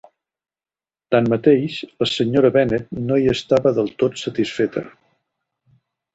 [1.15, 4.87] Tanmateix, la senyora Bennet no hi estava del tot satisfeta.